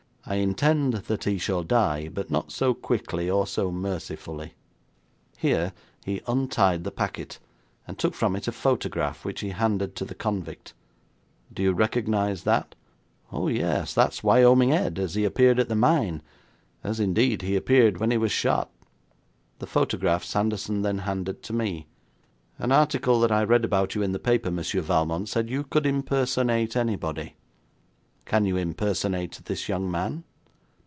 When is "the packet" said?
6.83-7.39